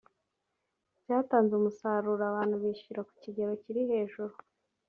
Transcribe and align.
byatanze 1.03 1.51
umusaruro 1.55 2.23
abantu 2.31 2.55
bishyura 2.63 3.01
ku 3.07 3.13
kigero 3.21 3.53
kiri 3.61 3.81
hejuru 3.91 4.33